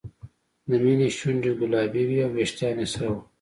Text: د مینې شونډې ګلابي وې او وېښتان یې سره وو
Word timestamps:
د 0.69 0.71
مینې 0.83 1.07
شونډې 1.17 1.51
ګلابي 1.59 2.03
وې 2.07 2.19
او 2.25 2.31
وېښتان 2.35 2.75
یې 2.81 2.87
سره 2.93 3.07
وو 3.13 3.21